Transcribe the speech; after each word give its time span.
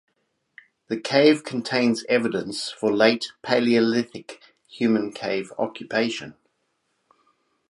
The 0.87 0.99
cave 0.99 1.43
contains 1.43 2.03
evidence 2.09 2.71
for 2.71 2.91
late 2.91 3.33
Paleolithic 3.43 4.41
human 4.67 5.11
cave 5.13 5.53
occupation. 5.59 6.33